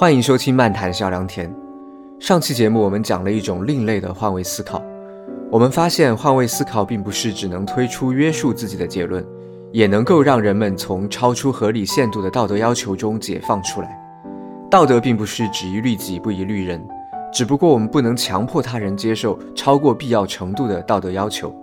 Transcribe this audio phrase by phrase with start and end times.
[0.00, 1.54] 欢迎收听漫谈小良田。
[2.18, 4.82] 上期节目我们讲了一种另类的换位思考，
[5.50, 9.22] 我们发现换位思考并不是只能推出约束自己的结论，
[9.72, 13.94] 也能够让人们从超出合理限度的道德要求中解放出来。
[14.70, 16.82] 道德并不是只一律己不一律人，
[17.30, 21.54] 只不过我们不能强迫他人接受超过必要程度的道德要求，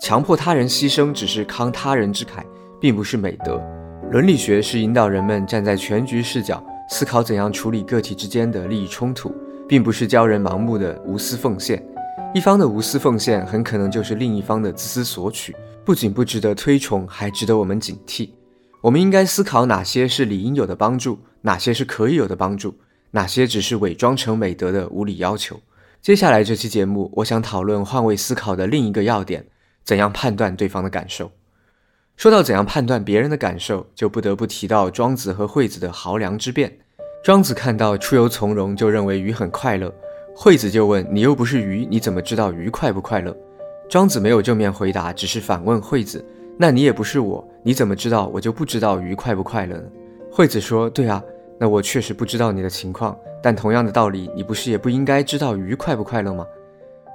[0.00, 2.42] 强迫他人牺牲只是慷他人之慨，
[2.80, 3.62] 并不是美德。
[4.10, 6.60] 伦理学是引导人们站在全局视角。
[6.88, 9.34] 思考怎样处理个体之间的利益冲突，
[9.68, 11.84] 并不是教人盲目的无私奉献。
[12.32, 15.54] 一方的无私奉献，很可能就是另一方的自私索取，
[15.84, 18.30] 不仅不值得推崇，还值得我们警惕。
[18.82, 22.74] 我们应该思考哪些是理应有的帮助，哪些是可以有的帮助，
[23.10, 25.60] 哪些只是伪装成美德的无理要求。
[26.00, 29.44] 接下来这期节目，我想讨论换位思考的另一个要点：
[29.82, 31.32] 怎样判断对方的感受。
[32.16, 36.72] 说到怎样判断别人的感受，就不得不提到庄子和惠子的濠梁之辩。
[37.22, 39.92] 庄子看到出游从容，就认为鱼很快乐。
[40.34, 43.36] 惠子就问：“你又不是鱼，你怎么知道鱼快不快乐？”
[43.86, 46.24] 庄子没有正面回答，只是反问惠子
[46.56, 49.84] ：“那你也不是我，你怎么知道我就不知道鱼快不快乐呢？”
[50.32, 51.22] 惠子说：“对啊，
[51.60, 56.46] 那我确实不知道你的情况，但同样的道理，你不是也不应该知道鱼快不快乐吗？”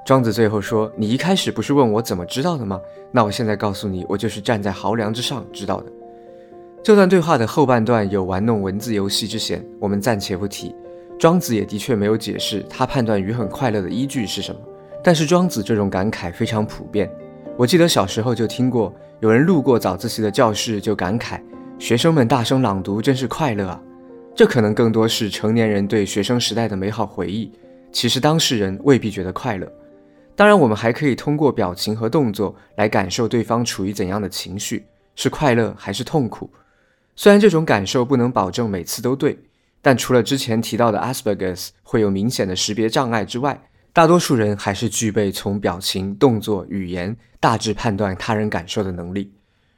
[0.04, 2.82] 庄子最后说：“你一开始不是问我怎么知道的吗？
[3.12, 5.92] 那我现在告诉你，我就是站在濠梁之上知道的。”
[6.84, 10.76] 这段对话的后半段有玩弄文字游戏之嫌，我们暂且不提。
[11.20, 14.60] 庄子也的确没有解释他判断鱼很快乐的依据是什么。
[15.04, 17.08] 但是庄子这种感慨非常普遍，
[17.56, 21.40] 我记得小时候就听过，有人路过早自习的教室就感慨
[21.78, 23.80] ：“学生们大声朗读，真是快乐啊！”
[24.36, 27.52] 这可能更多是成年人对学生时代的美好回忆，
[27.92, 29.72] 其实当事人未必觉得快乐。
[30.36, 36.50] 当然，我们还可以通过表情和动作来感受对方处于怎样的情绪，是快乐还是痛苦。
[37.16, 39.38] 虽然这种感受不能保证每次都对，
[39.82, 43.62] 但除了之前提到的 Asperger's 会有明显的识别障碍之外，
[43.94, 49.34] 大多数人还是具备从表情、动作、语言大致判断他人感受的能力。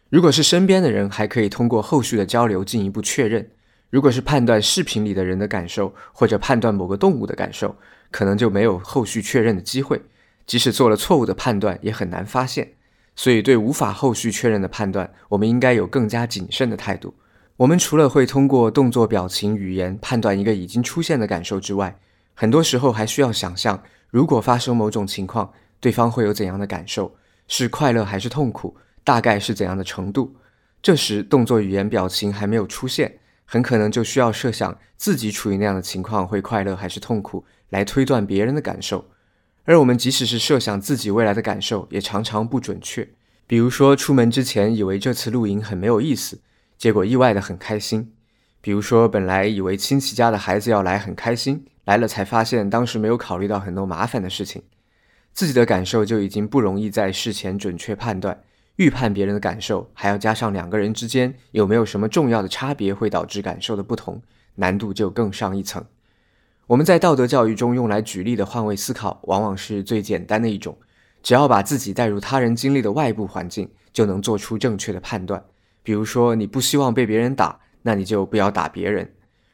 [0.09, 3.43] 如果是身边的人，还可以通过后续的交流进一步确认；
[3.89, 7.75] 如果是判断视频里的人的感受，或者判断某个动物的感受，
[8.11, 9.99] 可能就没有后续确认的机会。
[10.45, 12.73] 即使做了错误的判断，也很难发现。
[13.15, 17.13] 所以，对无法后续确认的判断，我们应该有更加谨慎的态度。
[17.57, 21.95] 我们除了会通过动作、表情、语言判断一个已经出现的感受之外，
[22.33, 27.15] 很多时候还需要想象，如果发生某种情况，对方会有怎样的感受，
[27.47, 30.35] 是快乐还是痛苦，大概是怎样的程度。
[30.81, 39.05] 这时，动作、语言、表情还没有出现，很可能就需要设想自己处于那样的情况会快乐还是痛苦，来推断别人的感受。
[39.65, 43.07] 而我们即使是设想自己未来的感受，也常常不准确。
[43.47, 46.39] 比如说，出门之前以为这次露营很没有意思。
[46.77, 48.11] 结果意外的很开心，
[48.59, 54.63] 比如说本来以为亲戚家的孩子要来很开心，来了才发现当时没有考虑到很多麻烦的事情，
[55.31, 58.41] 自己的感受就已经不容易在事前准确判断，
[58.75, 64.21] 预判别人的感受，还要加上两个人之间有没有什么重要的差别会导致感受的不同，
[64.55, 65.85] 难度就更上一层。
[66.67, 70.77] 我们在道德教育中用来举例的换位思考，往往是最简单的一种，
[71.21, 75.43] 只要把自己带入他人经历的外部环境，就能做出正确的判断。
[75.83, 79.05] 比如说，你不希望被别人打，那你就不要打别人；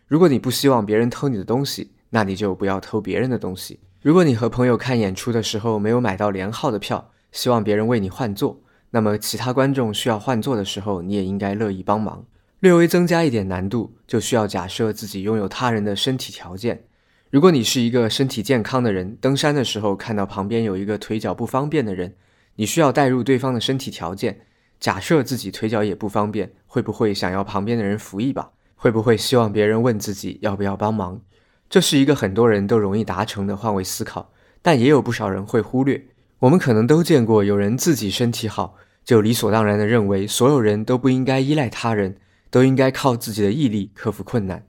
[0.07, 3.79] 如果你不希望别人偷你的东西，那你就不要偷别人的东西。
[4.03, 12.23] 如果你和朋友看演出的时候没有买到连号的票，希望别人为你换座，那么其他观众需要换座的时候，你也应该乐意帮忙。
[12.59, 16.83] 略微增加一点难度，就需要假设自己拥有他人的身体条件。
[17.31, 22.15] 如果你是一个身体健康的人，登山的时候看到旁边有一个腿脚不方便的人，
[22.55, 24.41] 你需要带入对方的身体条件。
[24.79, 28.49] 假设自己腿脚也不方便，会不会想要旁边的人扶一把？
[28.75, 31.21] 会不会希望别人问自己要不要帮忙？
[31.69, 34.31] 这是一个很多人都容易达成的换位思考，
[34.63, 36.03] 但也有不少人会忽略。
[36.39, 38.75] 我们可能都见过有人自己身体好，
[39.05, 42.15] 就理所当然地认为所有人都不应该依赖他人，
[42.49, 44.63] 都应该靠自己的毅力克服困难，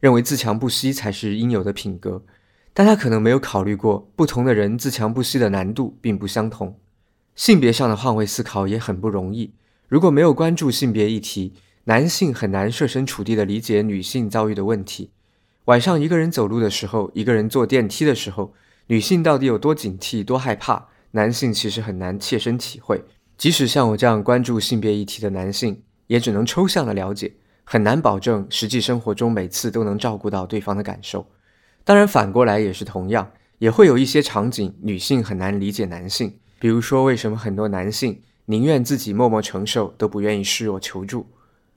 [0.00, 2.22] 认为自强不息才是应有的品格。
[2.72, 6.78] 但他可能没有考虑过，不同的人自强不息的难度并不相同。
[7.34, 9.54] 性别上的换位思考也很不容易。
[9.88, 11.54] 如果没有关注性别议题，
[11.84, 15.10] 男性很难设身处地地理解女性遭遇的问题。
[15.66, 18.52] 晚上一个人走路的时候，一个人坐电梯的时候，
[18.88, 20.88] 女性到底有多警惕、多害怕？
[21.12, 23.02] 男性其实很难切身体会。
[23.38, 27.32] 即使像我这样关注性别议题的男性，也只能抽象的了解，
[27.68, 31.26] 很难保证实际生活中每次都能照顾到对方的感受。
[31.82, 36.38] 当然，反过来也是同样，也会有一些场景，女性很难理解男性。
[36.60, 41.26] 比如说，为什么很多男性宁愿自己默默承受，都不愿意示弱求助？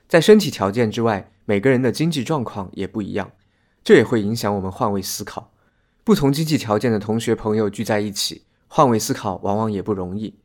[0.07, 3.31] 在身体条件之外，每个人的经济状况也不一样。
[3.83, 5.51] 这也会影响我们换位思考。
[6.03, 10.35] 不同经济条件的同学朋友聚在一起，换位思考往往也不容易。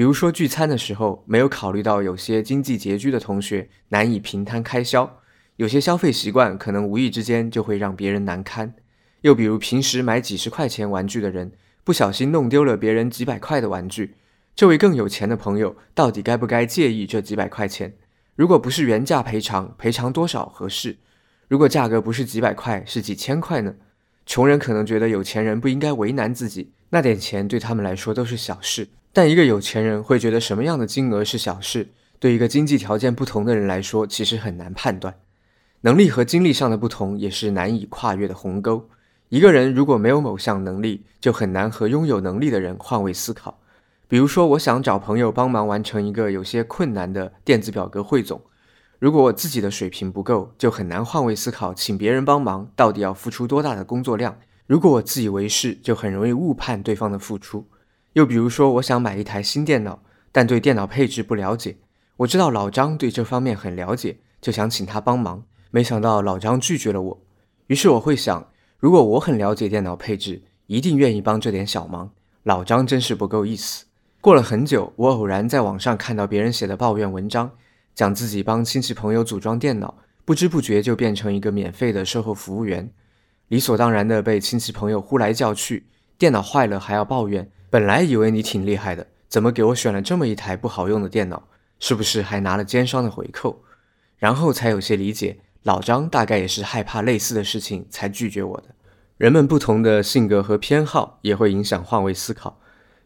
[0.00, 5.18] 比如说聚餐的时候，没有考虑到有些经济拮据的同学难以平摊开销，
[5.56, 8.72] 有些消费习惯可能无意之间就会让别人难堪。
[9.20, 11.52] 又比如平时买几十块钱玩具的人，
[11.84, 14.14] 不小心弄丢了别人几百块的玩具，
[14.56, 17.94] 这位更有钱的朋友到底该不该介意这几百块钱？
[18.34, 20.96] 如果不是原价赔偿，赔偿多少合适？
[21.46, 23.74] 如果价格不是几百块，是几千块呢？
[24.24, 28.88] 穷人可能觉得有钱人不应该为难自己，那点钱对他们来说都是小事。
[29.12, 31.88] 但一个有钱人会觉得什么样的金额是小事？
[32.18, 35.16] 对一个经济条件不同的人来说，其实很难判断。
[35.80, 38.88] 能力和精力上的不同也是难以跨越的鸿沟。
[39.30, 43.60] 一个人如果没有某项能力，就很难和拥有能力的人换位思考。
[44.06, 48.42] 比如说，我想找朋友帮忙完成一个有些困难的电子表格汇总。
[48.98, 54.36] 如果我自己的水平不够，就很难换位思考，请别人帮忙到底要付出多大的工作量。
[54.66, 57.66] 如果我自以为是，就很容易误判对方的付出。
[58.14, 60.02] 又比如说，我想买一台新电脑，
[60.32, 61.76] 但对电脑配置不了解。
[62.18, 65.44] 我知道老张对这方面很了解，就想请他帮忙。
[65.70, 67.22] 没想到老张拒绝了我。
[67.68, 68.48] 于是我会想，
[68.78, 72.10] 如果我很了解电脑配置，一定愿意帮这点小忙。
[72.42, 73.84] 老张真是不够意思。
[74.20, 77.50] 过了很久，我偶然在网上看到别人写的抱怨文章。
[77.94, 82.90] 讲自己帮亲戚朋友组装电脑，不知不觉就变成一个免费的售后服务员，
[83.48, 85.86] 理所当然的被亲戚朋友呼来叫去，
[86.18, 87.50] 电脑坏了还要抱怨。
[87.70, 91.44] 本来以为你挺厉害的，怎么给我选了这么一台不好用的电脑？
[91.78, 93.62] 是不是还拿了奸商的回扣？
[94.18, 98.74] 然后才有些理解，老张大概也是害怕类似的事情才拒绝我的。
[99.16, 102.58] 人们不同的性格和偏好也会影响换位思考，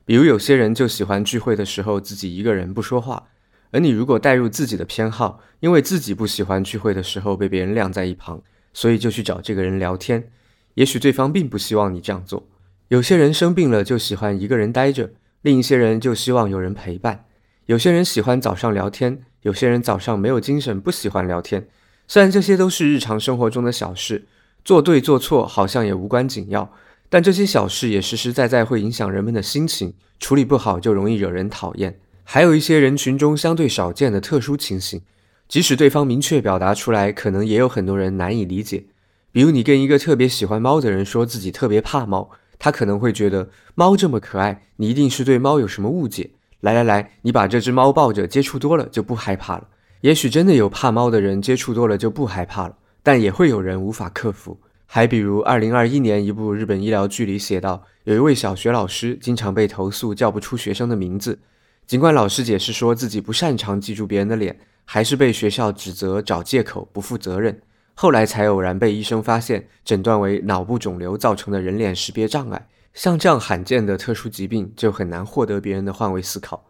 [0.06, 3.28] 比如有些人就喜欢聚会的时候自己一个人不说话。
[3.70, 8.40] 而你如果带入自己的偏好，因为自己不喜欢聚会的时候被别人晾在一旁，
[8.72, 10.30] 所以就去找这个人聊天。
[10.74, 12.46] 也许对方并不希望你这样做。
[12.94, 15.10] 有些人生病了就喜欢一个人待着，
[15.42, 17.24] 另一些人就希望有人陪伴。
[17.66, 21.66] 有些人喜欢早上聊天，有些人早上没有精神不喜欢聊天。
[22.06, 24.26] 虽然这些都是日常生活中的小事，
[24.64, 26.72] 做对做错好像也无关紧要，
[27.08, 31.98] 但这些小事也实实在在会影响人们的心情，处理不好就容易惹人讨厌。
[32.22, 35.02] 还有一些人群中相对少见的特殊情形，
[35.48, 38.84] 即使对方明确表达出来，可能也有很多人难以理解。
[39.32, 46.30] 比如，你跟一个特别喜欢猫的人说自己特别怕猫，他可能会觉得猫这么可爱，你一定是对猫有什么误解。
[46.60, 49.68] 来来来，你把这只猫抱着，接触多了就不害怕了。
[50.00, 54.58] 也许真的有怕猫的人，接触多了就不害怕了，但也会有人无法克服。
[54.86, 61.38] 还比如，二零二一年一部日本医疗剧里写到，有一位小学老师经常被投诉叫不出学生的名字。
[61.86, 67.60] 尽管老师解释说自己不擅长记住别人的脸，还是被学校指责找借口不负责任。
[67.94, 72.66] 后来才偶然被医生发现，诊断为脑部肿瘤造成的人脸识别障碍。
[72.92, 76.64] 像这样罕见的特殊疾病，就很难获得别人的换位思考。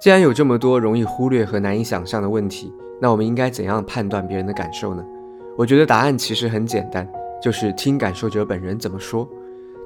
[0.00, 5.04] 既然有这么多容易忽略和难以想象的问题，那我们应该怎样判断别人的感受呢？
[5.56, 7.06] 我觉得答案其实很简单，
[7.40, 9.28] 就是听感受者本人怎么说。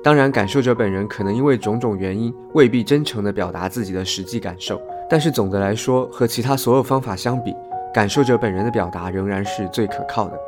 [0.05, 4.81] 当然，感受者本人可能因为种种原因未必真诚地表达自己的实际感受，
[5.11, 7.53] 但是总的来说，和其他所有方法相比，
[7.93, 10.39] 感受者本人的表达仍然是最可靠的。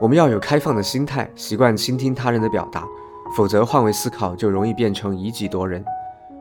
[0.00, 2.86] 我们要有开放的心态，习惯倾听他人的表达，
[3.36, 5.84] 否则换位思考就容易变成以己夺人。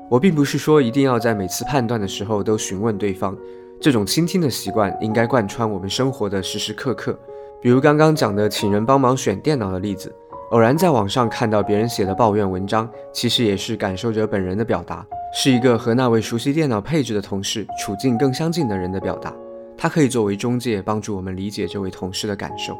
[0.10, 3.36] 我并不是说一定要在每次判断的时候都询问对方，
[3.82, 7.18] 这种倾听的习惯应该贯穿我们生活的时时刻刻。
[7.60, 10.14] 比如刚刚讲的请人帮忙选电脑的例子。
[10.52, 19.34] 偶然在网上看到别人写的抱怨文章，其实也是感受者本人的表达，是一个和那位熟悉电脑配置的同事处境更相近的人的表达。
[19.76, 22.78] 他可以作为中介，帮助我们理解这位同事的感受。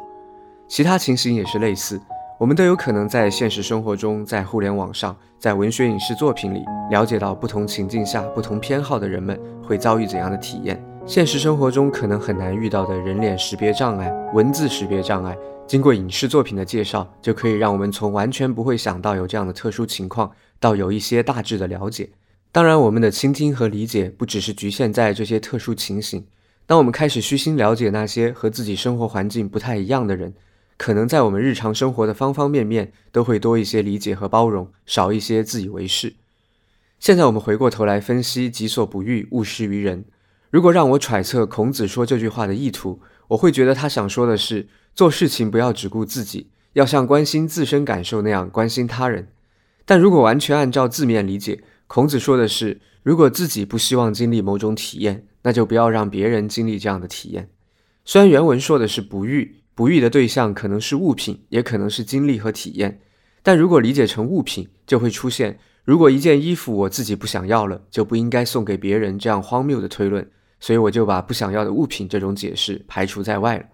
[0.68, 1.98] 其他情形也是类似，
[2.38, 10.78] 我们都有可能在现实生活中，在互联网上，在文学影视作品里，了解到不同情境下、不同偏好的人们会遭遇怎样的体验。
[11.06, 15.34] 现实生活中可能很难遇到的人脸识别障碍、文字识别障碍。
[15.66, 22.10] 经过影视作品的介绍，就可以让我们从完全不会想到有这样的特殊情况，到有一些大致的了解。
[22.52, 26.26] 当然，我们的倾听和理解不只是局限在这些特殊情形。
[26.66, 30.34] 当我们开始虚心了解那些和自己生活环境不太一样的人，
[30.78, 36.14] 可能在我们日常生活的方方面面都会多一些理解和包容，少一些自以为是。
[36.98, 40.06] 现在我们回过头来分析“己所不欲，勿施于人”。
[40.50, 44.68] 如果让我揣测孔子说这句话的意图，我会觉得他想说的是。
[44.94, 49.28] 做事情不要只顾自己，要像关心自身感受那样关心他人。
[49.84, 57.48] 但如果完全按照字面理解，孔子说的是：如果自己不希望经历某种体验，那就不要让别人经历这样的体验。
[58.04, 63.00] 虽然原文说的是不欲，不育的对象可能是物品，也可能是经历和体验。
[63.44, 70.28] 但如果理解成物品，就会出现：如果一件衣服我自己不想要了，就不应该送给别人这样荒谬的推论。
[70.58, 73.66] 所以我就把不想要的物品这种解释排除在外了。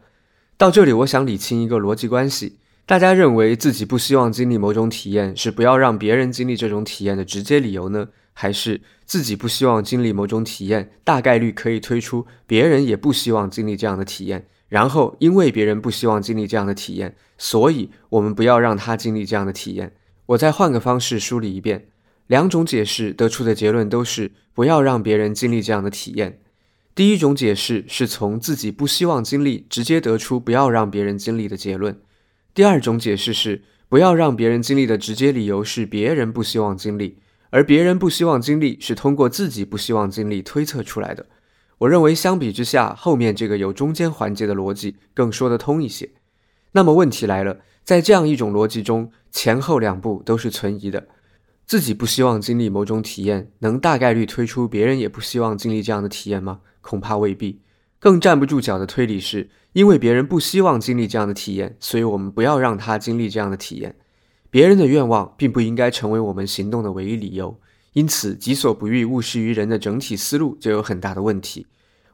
[0.59, 8.09] 到这里，我想理清一个逻辑关系：大家认为自己不希望经历某种体验，是不要让别人经历这种体验的直接理由呢？
[8.35, 14.47] 还是自己不希望经历某种体验，大概率可以推出别人也不希望经历这样的体验？
[14.75, 19.95] 然后因为别人不希望经历这样的体验，所以我们不要让他经历这样的体验。
[20.27, 21.87] 我再换个方式梳理一遍，
[22.27, 26.41] 两种解释得出的结论都是不要让别人经历这样的体验。
[26.93, 32.01] 第一种解释是从自己不希望经历直接得出不要让别人经历的结论，
[32.53, 37.19] 第二种解释是不要让别人经历的直接理由是别人不希望经历，
[37.51, 41.27] 而别人不希望经历是通过自己不希望经历推测出来的。
[41.79, 46.11] 我认为相比之下，后面这个有中间环节的逻辑更说得通一些。
[46.73, 51.09] 那么问题来了，在这样一种逻辑中，前后两步都是存疑的。
[51.67, 56.61] 自己不希望经历某种体验，能大概率推出别人也不希望经历这样的体验吗？
[56.81, 57.61] 恐怕未必。
[57.99, 63.97] 更站不住脚的推理是，因为别人不希望经历这样的体验，所以我们不要让他经历这样的体验。
[64.51, 67.59] 别人的愿望并不应该成为我们行动的唯一理由。
[67.95, 71.67] 因此，己所不欲，勿施于人的整体思路就有很大的问题。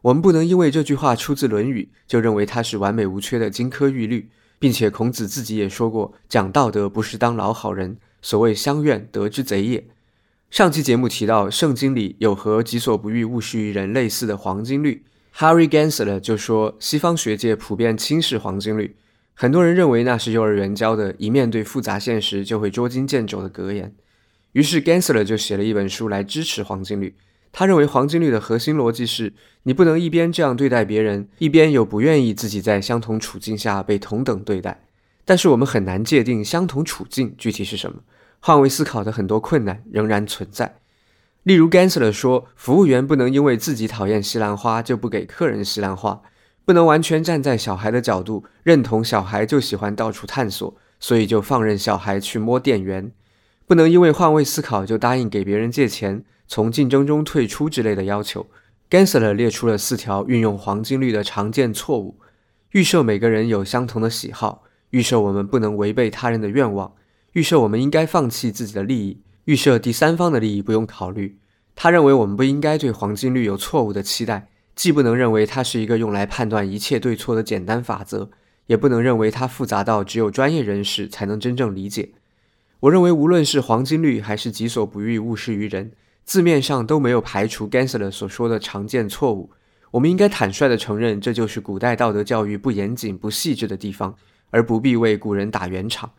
[0.02, 7.98] 我们不能因为这句话出自《论语》，就认为它是完美无缺的金科玉律，并且孔子自己也说过，讲道德不是当老好人。
[8.22, 9.86] 所谓相怨得之贼也。
[10.50, 15.04] 上期节目提到，圣经里有和“己所不欲，勿施于人”类似的黄金律。
[15.36, 18.96] Harry Gensler 就说，西方学界普遍轻视黄金律，
[19.32, 23.94] 很多人认为那是幼儿园教的，一面对复杂现实就会捉襟见肘的格言。
[24.52, 27.14] 于是 Gensler 就写了一本书来支持黄金律。
[27.52, 29.32] 他认为黄金律的核心逻辑是：
[29.64, 34.84] 你不能一边这样对待别人，一边又不愿意自己在相同处境下被同等对待。
[35.24, 38.00] 但是我们很难界定相同处境具体是什么。
[38.40, 40.76] 换位思考的很多困难仍然存在，
[41.42, 46.22] 例如 Gensler 说，服务员不能因为自己讨厌西兰花就不给客人西兰花，
[46.64, 53.12] 不能完全站在小孩的角度认同小孩就喜欢到处探索，所以就放任小孩去摸电源，
[53.70, 58.48] 不能因为换位思考就答应给别人借钱、从竞争中退出之类的要求。
[58.90, 62.18] Gensler 列出了四条运用黄金律的常见错误：
[62.72, 66.94] 预设每个人有相同的喜好，预设我们不能违背他人的愿望。
[67.34, 71.38] 预设我们应该放弃自己的利益，预设第三方的利益不用考虑。
[71.76, 78.30] 他认为我们不应该对黄金律有错误的期待，既不能认为它是一个用来判断一切对错的简单法则，
[78.66, 82.10] 也不能认为它复杂到只有专业人士才能真正理解。
[82.80, 85.92] 我认为无论是黄金律还是己所不欲，勿施于人，
[86.24, 89.50] 字面上都没有排除 Gensler 所说的常见错误。
[89.90, 94.16] 我们应该坦率地承认，这就是古代道德教育不严谨、不细致的地方，
[94.48, 96.12] 而不必为古人打圆场。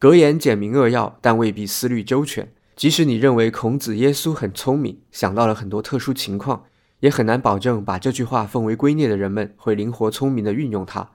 [0.00, 2.50] 格言简明扼要，但未必思虑周全。
[2.74, 6.64] 即使你认为孔子、耶稣很聪明，想到了很多特殊情况，
[7.00, 11.10] 也很难保证把这句话奉为圭臬的人们会灵活聪明地运用它。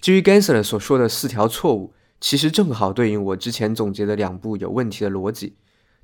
[0.00, 5.56] 至于 Gensler 所说的四条错误，其实正好对应我之前总结的两部有问题的逻辑。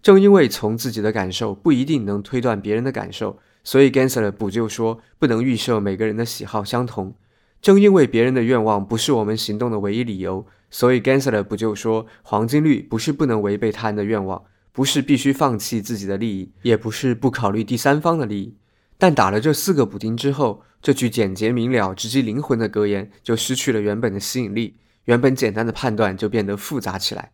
[0.02, 7.14] 正因为从自己的感受不一定能推断别人的感受，所以 Gensler 补救说不能预设每个人的喜好相同。
[7.62, 10.44] 正因为别人的愿望不是我们行动的唯一理由。
[10.70, 18.56] 所以 Gensler 不就说，黄金律不是不能违背他人的愿望，不是必须放弃自己的利益，也不是不考虑第三方的利益。
[18.98, 24.75] 但打了这四个补丁之后，这句简洁明了、直击灵魂的格言就失去了原本的吸引力，
[25.08, 27.30] 原本简单的判断就变得复杂起来。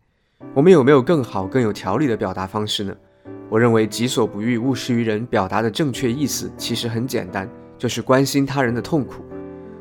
[0.55, 2.95] 我们有没有更好、更有条理的表达方式呢？
[3.51, 9.25] 我认为“己所不欲，勿施于人”表达的正确意思其实很简单，就是关心他人的痛苦。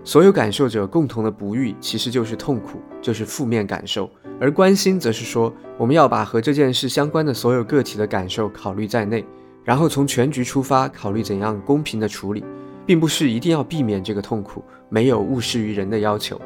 [0.03, 4.09] 所有感受者共同的不欲，其实就是痛苦，就是负面感受；
[4.41, 9.23] 而关心，则是说我们要把和这件事相关的所有个体的感受考虑在内，
[9.63, 12.43] 然后从全局出发，考虑怎样公平的处理，
[12.87, 16.41] 并不是一定要避免这个痛苦，没有勿施于人的要求。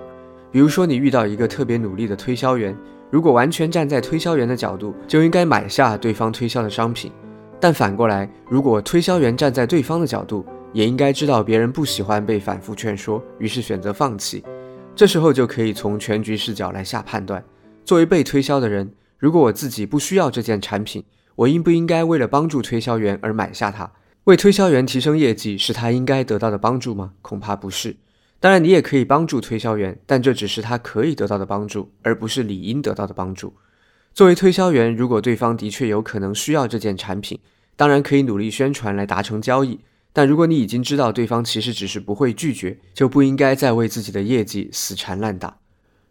[0.51, 2.75] 比如说，你遇到一个特别努力的推销员，
[3.12, 7.12] 如果完全站在推销员的角度，就应该买下对方推销的商品；
[7.60, 14.44] 但反过来，如果推销员站在对方的角度，也应该知道别人不喜欢被反复劝说，于是选择放弃。
[14.96, 17.44] 这时候就可以从全局视角来下判断：
[17.86, 21.04] 作为被推销的人，如果我自己不需要这件产品，
[21.36, 23.92] 我应不应该为了帮助推销员而买下它？
[24.24, 27.13] 为推销员提升业绩是他应该得到的帮助吗？
[27.22, 27.96] 恐怕不是。
[28.39, 33.56] 当然，你也可以帮助推销员，但这只是他可以得到的帮助，而不是理应得到的帮助。
[34.13, 37.39] 作为推销员，如果对方的确有可能需要这件产品，
[37.75, 39.79] 当然可以努力宣传来达成交易。
[40.13, 45.58] 但如果你已经知道对方其实只是不会拒绝，就不应该再为自己的业绩死缠烂打。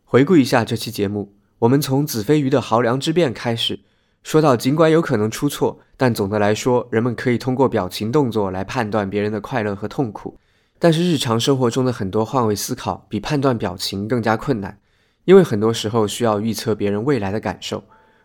[0.04, 3.80] 回顾一下这期节目，我们从子非鱼的濠梁之辩开始，
[4.23, 10.38] 说到尽管有可能出错，但总的来说，人们可以通过表情动作来判断别人的快乐和痛苦。
[10.78, 14.78] 但是日常生活中的很多换位思考比判断表情更加困难，
[15.25, 17.83] 因为很多时候需要预测别人未来的感受，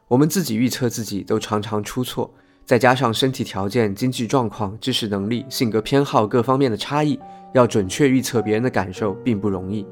[0.09, 2.33] 我们自己预测自己都常常出错，
[2.65, 7.17] 再加上身体条件、经济状况、知识能力、性格偏好各方面的差异，
[7.53, 9.87] 要准确预测别人的感受并不容易。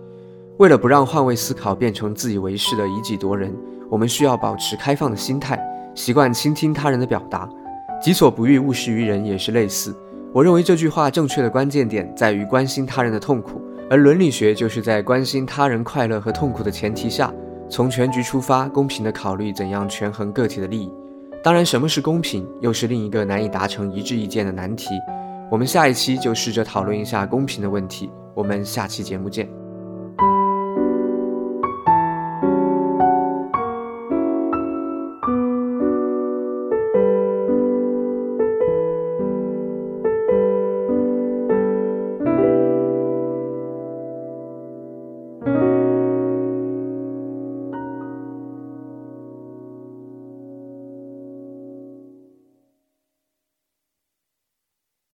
[0.57, 3.55] 为了不让换位思考变成自以为是的以己夺人，
[3.89, 5.57] 我们需要保持开放的心态，
[5.95, 7.49] 习惯倾听他人的表达。
[8.01, 9.95] 己所不欲，勿施于人也是类似。
[10.31, 17.33] 我认为这句话正确的关键点在于关心他人的痛苦，而伦理学就是在关心他人快乐和痛苦的前提下，
[17.67, 20.91] 从全局出发，公平的考虑怎样权衡个体的利益。
[21.43, 24.89] 当然，什么是公平，又是另一个难以达成一致意见的难题。
[25.49, 28.11] 我们下一期就试着讨论一下公平的问题。
[28.35, 29.58] 我们下期节目见。